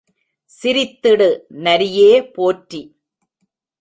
சிரித்திடு 0.51 1.27
நரியே 1.65 2.11
போற்றி! 2.35 2.81